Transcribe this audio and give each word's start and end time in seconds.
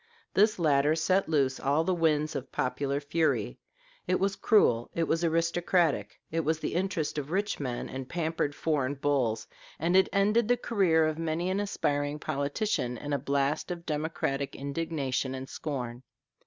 This 0.33 0.57
latter 0.57 0.95
set 0.95 1.29
loose 1.29 1.59
all 1.59 1.83
the 1.83 1.93
winds 1.93 2.35
of 2.35 2.51
popular 2.51 2.99
fury: 2.99 3.59
it 4.07 4.19
was 4.19 4.35
cruel, 4.35 4.89
it 4.95 5.03
was 5.07 5.23
aristocratic; 5.23 6.19
it 6.31 6.39
was 6.39 6.57
in 6.57 6.61
the 6.63 6.73
interest 6.75 7.19
of 7.19 7.29
rich 7.29 7.59
men 7.59 7.87
and 7.87 8.09
pampered 8.09 8.55
foreign 8.55 8.95
bulls; 8.95 9.45
and 9.77 9.95
it 9.95 10.09
ended 10.11 10.47
the 10.47 10.57
career 10.57 11.05
of 11.05 11.19
many 11.19 11.51
an 11.51 11.59
aspiring 11.59 12.17
politician 12.17 12.97
in 12.97 13.13
a 13.13 13.19
blast 13.19 13.69
of 13.69 13.85
democratic 13.85 14.55
indignation 14.55 15.35
and 15.35 15.47
scorn. 15.49 16.01